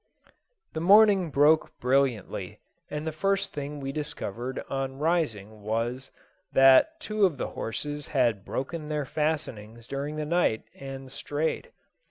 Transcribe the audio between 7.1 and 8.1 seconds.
of the horses